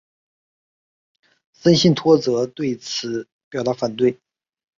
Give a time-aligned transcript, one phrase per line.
[1.53, 4.17] 森信托则对此表达反对。